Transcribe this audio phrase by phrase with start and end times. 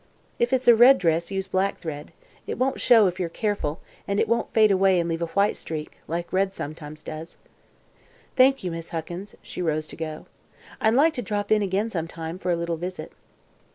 [0.39, 2.11] "If it's a red dress, use black thread.
[2.47, 5.55] It won't show, if you're careful; and it won't fade away and leave a white
[5.55, 7.37] streak, like red sometimes does."
[8.35, 10.25] "Thank you, Miss Huckins." She rose to go.
[10.81, 13.11] "I'd like to drop in again, sometime, for a little visit."